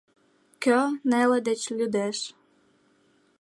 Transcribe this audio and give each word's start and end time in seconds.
Кӧ 0.63 0.79
неле 1.09 1.39
деч 1.47 1.61
лӱдеш 1.77 2.17